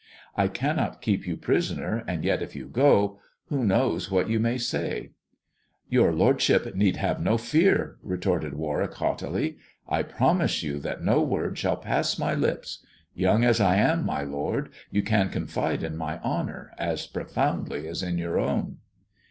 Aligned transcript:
I 0.35 0.47
cannot 0.47 0.99
keep 0.99 1.27
you 1.27 1.37
prisoner, 1.37 2.03
and 2.07 2.23
yet, 2.25 2.41
if 2.41 2.55
you 2.55 2.65
go, 2.65 3.19
who 3.49 3.63
knows 3.63 4.09
what 4.09 4.31
you 4.31 4.39
may 4.39 4.57
say?"" 4.57 5.11
Your 5.91 6.11
lordship 6.11 6.73
need 6.73 6.95
have 6.97 7.21
no 7.21 7.37
fear," 7.37 7.97
retorted 8.01 8.55
Warwick 8.55 8.95
haughtily." 8.95 9.57
I 9.97 10.01
promise 10.01 10.63
you 10.63 10.79
that 10.79 11.03
no 11.03 11.21
word 11.21 11.59
shall 11.59 11.77
pass 11.77 12.17
my 12.17 12.33
lips. 12.33 12.83
Young 13.13 13.43
as 13.43 13.61
I 13.61 13.75
am, 13.75 14.03
my 14.03 14.23
lord, 14.23 14.69
you 14.89 15.03
can 15.03 15.29
confide 15.29 15.83
in 15.83 15.95
my 15.97 16.19
honour 16.21 16.71
as 16.79 17.05
profoundly 17.05 17.87
as 17.87 18.01
in 18.01 18.17
your 18.17 18.39
own." 18.39 18.77